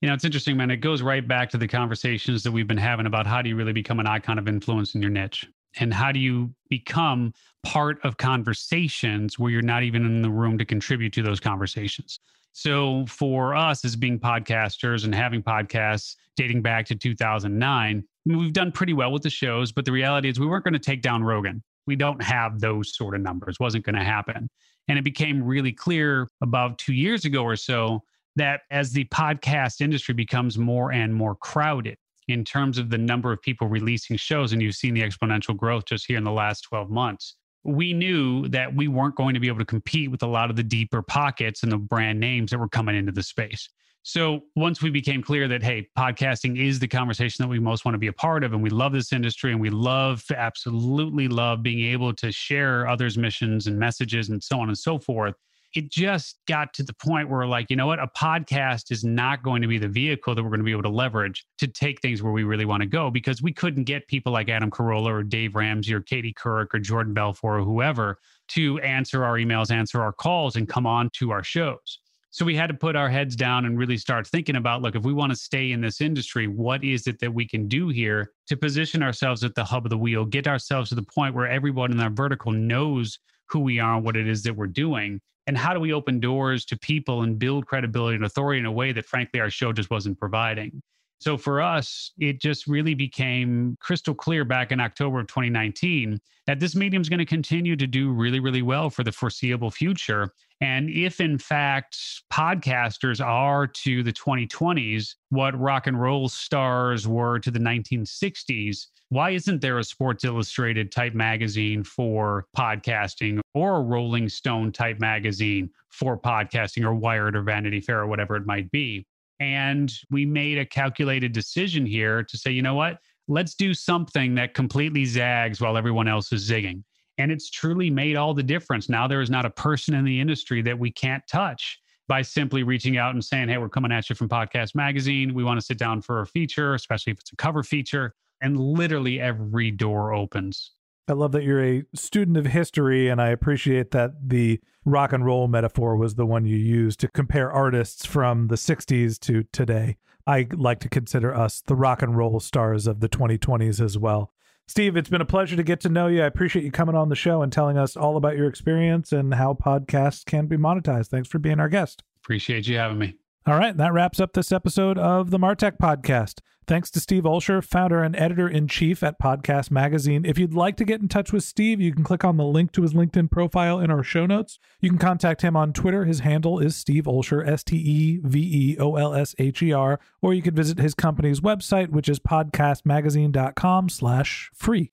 You 0.00 0.08
know, 0.08 0.14
it's 0.14 0.24
interesting, 0.24 0.56
man. 0.56 0.70
It 0.70 0.78
goes 0.78 1.02
right 1.02 1.26
back 1.28 1.50
to 1.50 1.58
the 1.58 1.68
conversations 1.68 2.42
that 2.44 2.50
we've 2.50 2.66
been 2.66 2.78
having 2.78 3.04
about 3.04 3.26
how 3.26 3.42
do 3.42 3.50
you 3.50 3.56
really 3.56 3.74
become 3.74 4.00
an 4.00 4.06
icon 4.06 4.38
of 4.38 4.48
influence 4.48 4.94
in 4.94 5.02
your 5.02 5.10
niche? 5.10 5.46
And 5.78 5.92
how 5.92 6.12
do 6.12 6.20
you 6.20 6.54
become 6.68 7.32
part 7.62 7.98
of 8.04 8.16
conversations 8.16 9.38
where 9.38 9.50
you're 9.50 9.62
not 9.62 9.82
even 9.82 10.04
in 10.04 10.22
the 10.22 10.30
room 10.30 10.58
to 10.58 10.64
contribute 10.64 11.12
to 11.14 11.22
those 11.22 11.40
conversations? 11.40 12.18
So, 12.52 13.06
for 13.06 13.54
us 13.54 13.84
as 13.84 13.96
being 13.96 14.18
podcasters 14.18 15.04
and 15.04 15.14
having 15.14 15.42
podcasts 15.42 16.16
dating 16.36 16.60
back 16.60 16.84
to 16.86 16.94
2009, 16.94 18.04
we've 18.26 18.52
done 18.52 18.72
pretty 18.72 18.92
well 18.92 19.10
with 19.10 19.22
the 19.22 19.30
shows, 19.30 19.72
but 19.72 19.86
the 19.86 19.92
reality 19.92 20.28
is 20.28 20.38
we 20.38 20.46
weren't 20.46 20.64
going 20.64 20.74
to 20.74 20.78
take 20.78 21.00
down 21.00 21.24
Rogan. 21.24 21.62
We 21.86 21.96
don't 21.96 22.22
have 22.22 22.60
those 22.60 22.94
sort 22.94 23.14
of 23.14 23.22
numbers. 23.22 23.58
wasn't 23.58 23.84
going 23.84 23.96
to 23.96 24.04
happen. 24.04 24.48
And 24.88 24.98
it 24.98 25.04
became 25.04 25.42
really 25.42 25.72
clear 25.72 26.28
about 26.42 26.78
two 26.78 26.92
years 26.92 27.24
ago 27.24 27.42
or 27.42 27.56
so 27.56 28.02
that 28.36 28.62
as 28.70 28.92
the 28.92 29.04
podcast 29.06 29.80
industry 29.80 30.14
becomes 30.14 30.58
more 30.58 30.92
and 30.92 31.14
more 31.14 31.34
crowded 31.34 31.96
in 32.28 32.44
terms 32.44 32.78
of 32.78 32.90
the 32.90 32.98
number 32.98 33.32
of 33.32 33.42
people 33.42 33.68
releasing 33.68 34.16
shows, 34.16 34.52
and 34.52 34.62
you've 34.62 34.74
seen 34.74 34.94
the 34.94 35.02
exponential 35.02 35.56
growth 35.56 35.84
just 35.84 36.06
here 36.06 36.18
in 36.18 36.24
the 36.24 36.32
last 36.32 36.62
12 36.62 36.90
months, 36.90 37.36
we 37.64 37.92
knew 37.92 38.48
that 38.48 38.74
we 38.74 38.88
weren't 38.88 39.16
going 39.16 39.34
to 39.34 39.40
be 39.40 39.48
able 39.48 39.58
to 39.58 39.64
compete 39.64 40.10
with 40.10 40.22
a 40.22 40.26
lot 40.26 40.50
of 40.50 40.56
the 40.56 40.62
deeper 40.62 41.02
pockets 41.02 41.62
and 41.62 41.70
the 41.70 41.78
brand 41.78 42.18
names 42.18 42.50
that 42.50 42.58
were 42.58 42.68
coming 42.68 42.96
into 42.96 43.12
the 43.12 43.22
space. 43.22 43.68
So 44.04 44.40
once 44.56 44.82
we 44.82 44.90
became 44.90 45.22
clear 45.22 45.46
that, 45.46 45.62
hey, 45.62 45.88
podcasting 45.96 46.58
is 46.58 46.80
the 46.80 46.88
conversation 46.88 47.44
that 47.44 47.48
we 47.48 47.60
most 47.60 47.84
want 47.84 47.94
to 47.94 48.00
be 48.00 48.08
a 48.08 48.12
part 48.12 48.42
of, 48.42 48.52
and 48.52 48.60
we 48.60 48.70
love 48.70 48.92
this 48.92 49.12
industry 49.12 49.52
and 49.52 49.60
we 49.60 49.70
love, 49.70 50.24
absolutely 50.36 51.28
love 51.28 51.62
being 51.62 51.92
able 51.92 52.12
to 52.14 52.32
share 52.32 52.88
others' 52.88 53.16
missions 53.16 53.68
and 53.68 53.78
messages 53.78 54.28
and 54.28 54.42
so 54.42 54.58
on 54.58 54.68
and 54.68 54.78
so 54.78 54.98
forth. 54.98 55.34
It 55.74 55.90
just 55.90 56.38
got 56.46 56.74
to 56.74 56.82
the 56.82 56.92
point 56.92 57.30
where, 57.30 57.46
like, 57.46 57.70
you 57.70 57.76
know 57.76 57.86
what? 57.86 57.98
A 57.98 58.08
podcast 58.08 58.90
is 58.90 59.04
not 59.04 59.42
going 59.42 59.62
to 59.62 59.68
be 59.68 59.78
the 59.78 59.88
vehicle 59.88 60.34
that 60.34 60.42
we're 60.42 60.50
going 60.50 60.60
to 60.60 60.64
be 60.64 60.72
able 60.72 60.82
to 60.82 60.88
leverage 60.90 61.46
to 61.58 61.66
take 61.66 62.00
things 62.00 62.22
where 62.22 62.32
we 62.32 62.44
really 62.44 62.66
want 62.66 62.82
to 62.82 62.86
go 62.86 63.10
because 63.10 63.40
we 63.40 63.52
couldn't 63.52 63.84
get 63.84 64.06
people 64.06 64.32
like 64.32 64.48
Adam 64.48 64.70
Carolla 64.70 65.06
or 65.06 65.22
Dave 65.22 65.54
Ramsey 65.54 65.94
or 65.94 66.00
Katie 66.00 66.34
Couric 66.34 66.74
or 66.74 66.78
Jordan 66.78 67.14
Belfort 67.14 67.60
or 67.60 67.64
whoever 67.64 68.18
to 68.48 68.78
answer 68.80 69.24
our 69.24 69.38
emails, 69.38 69.70
answer 69.70 70.02
our 70.02 70.12
calls, 70.12 70.56
and 70.56 70.68
come 70.68 70.86
on 70.86 71.08
to 71.14 71.30
our 71.30 71.42
shows. 71.42 71.98
So 72.32 72.46
we 72.46 72.56
had 72.56 72.68
to 72.68 72.74
put 72.74 72.96
our 72.96 73.10
heads 73.10 73.36
down 73.36 73.66
and 73.66 73.78
really 73.78 73.98
start 73.98 74.26
thinking 74.26 74.56
about 74.56 74.80
look, 74.80 74.94
if 74.94 75.04
we 75.04 75.12
want 75.12 75.32
to 75.32 75.36
stay 75.36 75.72
in 75.72 75.82
this 75.82 76.00
industry, 76.00 76.48
what 76.48 76.82
is 76.82 77.06
it 77.06 77.18
that 77.20 77.32
we 77.32 77.46
can 77.46 77.68
do 77.68 77.88
here 77.88 78.32
to 78.46 78.56
position 78.56 79.02
ourselves 79.02 79.44
at 79.44 79.54
the 79.54 79.64
hub 79.64 79.84
of 79.84 79.90
the 79.90 79.98
wheel, 79.98 80.24
get 80.24 80.46
ourselves 80.46 80.88
to 80.88 80.94
the 80.94 81.02
point 81.02 81.34
where 81.34 81.46
everyone 81.46 81.92
in 81.92 82.00
our 82.00 82.10
vertical 82.10 82.50
knows 82.50 83.18
who 83.50 83.60
we 83.60 83.78
are 83.78 83.96
and 83.96 84.04
what 84.04 84.16
it 84.16 84.26
is 84.26 84.42
that 84.44 84.56
we're 84.56 84.66
doing? 84.66 85.20
And 85.52 85.58
how 85.58 85.74
do 85.74 85.80
we 85.80 85.92
open 85.92 86.18
doors 86.18 86.64
to 86.64 86.78
people 86.78 87.20
and 87.20 87.38
build 87.38 87.66
credibility 87.66 88.16
and 88.16 88.24
authority 88.24 88.58
in 88.58 88.64
a 88.64 88.72
way 88.72 88.90
that, 88.92 89.04
frankly, 89.04 89.38
our 89.38 89.50
show 89.50 89.70
just 89.70 89.90
wasn't 89.90 90.18
providing? 90.18 90.82
So 91.22 91.38
for 91.38 91.62
us, 91.62 92.10
it 92.18 92.40
just 92.40 92.66
really 92.66 92.94
became 92.94 93.76
crystal 93.80 94.12
clear 94.12 94.44
back 94.44 94.72
in 94.72 94.80
October 94.80 95.20
of 95.20 95.28
2019 95.28 96.20
that 96.48 96.58
this 96.58 96.74
medium 96.74 97.00
is 97.00 97.08
going 97.08 97.20
to 97.20 97.24
continue 97.24 97.76
to 97.76 97.86
do 97.86 98.10
really, 98.10 98.40
really 98.40 98.62
well 98.62 98.90
for 98.90 99.04
the 99.04 99.12
foreseeable 99.12 99.70
future. 99.70 100.32
And 100.60 100.90
if 100.90 101.20
in 101.20 101.38
fact 101.38 101.96
podcasters 102.32 103.24
are 103.24 103.68
to 103.68 104.02
the 104.02 104.12
2020s 104.12 105.14
what 105.28 105.56
rock 105.56 105.86
and 105.86 106.00
roll 106.00 106.28
stars 106.28 107.06
were 107.06 107.38
to 107.38 107.52
the 107.52 107.60
1960s, 107.60 108.88
why 109.10 109.30
isn't 109.30 109.60
there 109.60 109.78
a 109.78 109.84
Sports 109.84 110.24
Illustrated 110.24 110.90
type 110.90 111.14
magazine 111.14 111.84
for 111.84 112.46
podcasting 112.56 113.38
or 113.54 113.76
a 113.76 113.82
Rolling 113.82 114.28
Stone 114.28 114.72
type 114.72 114.98
magazine 114.98 115.70
for 115.88 116.18
podcasting 116.18 116.82
or 116.84 116.94
Wired 116.96 117.36
or 117.36 117.42
Vanity 117.42 117.80
Fair 117.80 118.00
or 118.00 118.08
whatever 118.08 118.34
it 118.34 118.44
might 118.44 118.72
be? 118.72 119.06
And 119.42 119.92
we 120.08 120.24
made 120.24 120.58
a 120.58 120.64
calculated 120.64 121.32
decision 121.32 121.84
here 121.84 122.22
to 122.22 122.38
say, 122.38 122.52
you 122.52 122.62
know 122.62 122.76
what? 122.76 122.98
Let's 123.26 123.56
do 123.56 123.74
something 123.74 124.36
that 124.36 124.54
completely 124.54 125.04
zags 125.04 125.60
while 125.60 125.76
everyone 125.76 126.06
else 126.06 126.30
is 126.32 126.48
zigging. 126.48 126.84
And 127.18 127.32
it's 127.32 127.50
truly 127.50 127.90
made 127.90 128.14
all 128.14 128.34
the 128.34 128.42
difference. 128.44 128.88
Now 128.88 129.08
there 129.08 129.20
is 129.20 129.30
not 129.30 129.44
a 129.44 129.50
person 129.50 129.94
in 129.94 130.04
the 130.04 130.20
industry 130.20 130.62
that 130.62 130.78
we 130.78 130.92
can't 130.92 131.24
touch 131.28 131.80
by 132.06 132.22
simply 132.22 132.62
reaching 132.62 132.98
out 132.98 133.14
and 133.14 133.24
saying, 133.24 133.48
Hey, 133.48 133.58
we're 133.58 133.68
coming 133.68 133.90
at 133.90 134.08
you 134.08 134.14
from 134.14 134.28
Podcast 134.28 134.76
Magazine. 134.76 135.34
We 135.34 135.42
want 135.42 135.58
to 135.58 135.66
sit 135.66 135.76
down 135.76 136.02
for 136.02 136.20
a 136.20 136.26
feature, 136.26 136.74
especially 136.74 137.12
if 137.12 137.18
it's 137.18 137.32
a 137.32 137.36
cover 137.36 137.64
feature. 137.64 138.14
And 138.42 138.60
literally 138.60 139.20
every 139.20 139.72
door 139.72 140.12
opens. 140.12 140.70
I 141.08 141.14
love 141.14 141.32
that 141.32 141.42
you're 141.42 141.64
a 141.64 141.84
student 141.94 142.36
of 142.36 142.46
history, 142.46 143.08
and 143.08 143.20
I 143.20 143.28
appreciate 143.28 143.90
that 143.90 144.12
the 144.24 144.60
rock 144.84 145.12
and 145.12 145.24
roll 145.24 145.48
metaphor 145.48 145.96
was 145.96 146.14
the 146.14 146.26
one 146.26 146.44
you 146.44 146.56
used 146.56 147.00
to 147.00 147.08
compare 147.08 147.50
artists 147.50 148.06
from 148.06 148.48
the 148.48 148.54
60s 148.54 149.18
to 149.20 149.42
today. 149.52 149.96
I 150.26 150.46
like 150.52 150.78
to 150.80 150.88
consider 150.88 151.34
us 151.34 151.60
the 151.60 151.74
rock 151.74 152.02
and 152.02 152.16
roll 152.16 152.38
stars 152.38 152.86
of 152.86 153.00
the 153.00 153.08
2020s 153.08 153.84
as 153.84 153.98
well. 153.98 154.32
Steve, 154.68 154.96
it's 154.96 155.10
been 155.10 155.20
a 155.20 155.26
pleasure 155.26 155.56
to 155.56 155.64
get 155.64 155.80
to 155.80 155.88
know 155.88 156.06
you. 156.06 156.22
I 156.22 156.26
appreciate 156.26 156.64
you 156.64 156.70
coming 156.70 156.94
on 156.94 157.08
the 157.08 157.16
show 157.16 157.42
and 157.42 157.52
telling 157.52 157.76
us 157.76 157.96
all 157.96 158.16
about 158.16 158.36
your 158.36 158.46
experience 158.46 159.10
and 159.10 159.34
how 159.34 159.54
podcasts 159.54 160.24
can 160.24 160.46
be 160.46 160.56
monetized. 160.56 161.08
Thanks 161.08 161.28
for 161.28 161.40
being 161.40 161.58
our 161.58 161.68
guest. 161.68 162.04
Appreciate 162.22 162.68
you 162.68 162.78
having 162.78 162.98
me. 162.98 163.16
All 163.44 163.58
right, 163.58 163.76
that 163.76 163.92
wraps 163.92 164.20
up 164.20 164.34
this 164.34 164.52
episode 164.52 164.98
of 164.98 165.30
the 165.30 165.38
Martech 165.38 165.78
Podcast. 165.78 166.38
Thanks 166.66 166.90
to 166.92 167.00
Steve 167.00 167.24
Olsher, 167.24 167.62
founder 167.62 168.02
and 168.02 168.14
editor 168.14 168.48
in 168.48 168.68
chief 168.68 169.02
at 169.02 169.18
Podcast 169.20 169.70
Magazine. 169.70 170.24
If 170.24 170.38
you'd 170.38 170.54
like 170.54 170.76
to 170.76 170.84
get 170.84 171.00
in 171.00 171.08
touch 171.08 171.32
with 171.32 171.42
Steve, 171.42 171.80
you 171.80 171.92
can 171.92 172.04
click 172.04 172.24
on 172.24 172.36
the 172.36 172.44
link 172.44 172.72
to 172.72 172.82
his 172.82 172.94
LinkedIn 172.94 173.30
profile 173.30 173.80
in 173.80 173.90
our 173.90 174.02
show 174.02 174.26
notes. 174.26 174.58
You 174.80 174.88
can 174.88 174.98
contact 174.98 175.42
him 175.42 175.56
on 175.56 175.72
Twitter. 175.72 176.04
His 176.04 176.20
handle 176.20 176.60
is 176.60 176.76
Steve 176.76 177.04
Olsher, 177.04 177.46
S 177.46 177.64
T 177.64 177.76
E 177.76 178.20
V 178.22 178.38
E 178.38 178.78
O 178.78 178.94
L 178.94 179.14
S 179.14 179.34
H 179.38 179.62
E 179.62 179.72
R, 179.72 179.98
or 180.20 180.32
you 180.32 180.42
could 180.42 180.56
visit 180.56 180.78
his 180.78 180.94
company's 180.94 181.40
website, 181.40 181.90
which 181.90 182.08
is 182.08 182.20
podcastmagazine.com 182.20 183.88
slash 183.88 184.50
free. 184.54 184.92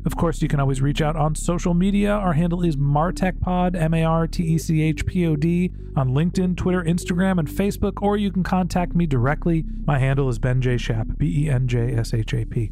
Of 0.03 0.15
course, 0.15 0.41
you 0.41 0.47
can 0.47 0.59
always 0.59 0.81
reach 0.81 1.01
out 1.01 1.15
on 1.15 1.35
social 1.35 1.73
media. 1.73 2.11
Our 2.11 2.33
handle 2.33 2.63
is 2.63 2.75
MarTechPod, 2.75 3.75
M 3.75 3.93
A 3.93 4.03
R 4.03 4.27
T 4.27 4.43
E 4.43 4.57
C 4.57 4.81
H 4.81 5.05
P 5.05 5.27
O 5.27 5.35
D, 5.35 5.71
on 5.95 6.09
LinkedIn, 6.09 6.57
Twitter, 6.57 6.83
Instagram, 6.83 7.37
and 7.37 7.47
Facebook, 7.47 8.01
or 8.01 8.17
you 8.17 8.31
can 8.31 8.43
contact 8.43 8.95
me 8.95 9.05
directly. 9.05 9.63
My 9.85 9.99
handle 9.99 10.27
is 10.29 10.39
Ben 10.39 10.61
J. 10.61 10.77
Shap, 10.77 11.07
B 11.17 11.45
E 11.45 11.49
N 11.49 11.67
J 11.67 11.93
S 11.93 12.13
H 12.13 12.33
A 12.33 12.45
P. 12.45 12.71